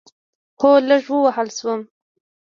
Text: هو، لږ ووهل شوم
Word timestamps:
هو، 0.59 0.71
لږ 0.87 1.03
ووهل 1.13 1.49
شوم 1.57 1.81